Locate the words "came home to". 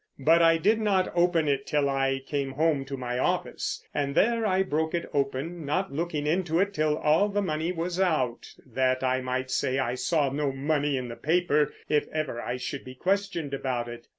2.25-2.97